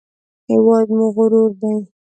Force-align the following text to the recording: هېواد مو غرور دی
هېواد 0.49 0.87
مو 0.95 1.05
غرور 1.15 1.49
دی 1.61 1.73